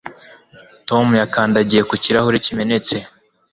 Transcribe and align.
Tom 0.87 1.05
yakandagiye 1.21 1.81
ku 1.89 1.95
kirahure 2.03 2.37
kimenetse 2.45 2.95